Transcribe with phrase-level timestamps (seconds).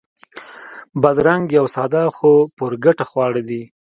[1.01, 3.61] بادرنګ یو ساده خو پُرګټه خواړه دي.